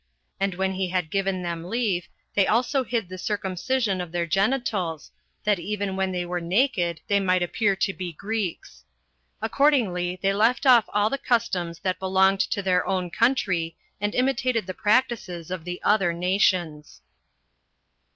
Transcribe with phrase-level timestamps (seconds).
[0.39, 4.25] 15 And when he had given them leave, they also hid the circumcision of their
[4.25, 5.11] genitals,
[5.43, 8.83] that even when they were naked they might appear to be Greeks.
[9.43, 14.65] Accordingly, they left off all the customs that belonged to their own country, and imitated
[14.65, 17.03] the practices of the other nations.